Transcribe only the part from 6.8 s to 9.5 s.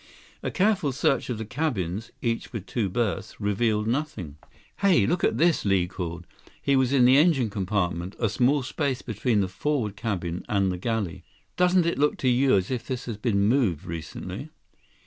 in the engine compartment, a small space between the